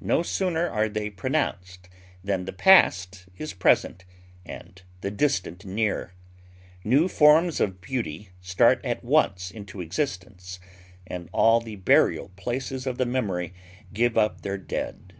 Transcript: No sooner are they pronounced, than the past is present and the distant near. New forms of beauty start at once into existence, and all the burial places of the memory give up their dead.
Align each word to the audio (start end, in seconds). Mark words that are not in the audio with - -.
No 0.00 0.24
sooner 0.24 0.68
are 0.68 0.88
they 0.88 1.08
pronounced, 1.08 1.88
than 2.24 2.46
the 2.46 2.52
past 2.52 3.26
is 3.36 3.52
present 3.52 4.04
and 4.44 4.82
the 5.02 5.10
distant 5.12 5.64
near. 5.64 6.14
New 6.82 7.06
forms 7.06 7.60
of 7.60 7.80
beauty 7.80 8.30
start 8.40 8.84
at 8.84 9.04
once 9.04 9.52
into 9.52 9.80
existence, 9.80 10.58
and 11.06 11.28
all 11.30 11.60
the 11.60 11.76
burial 11.76 12.30
places 12.34 12.88
of 12.88 12.98
the 12.98 13.06
memory 13.06 13.54
give 13.94 14.18
up 14.18 14.40
their 14.42 14.58
dead. 14.58 15.12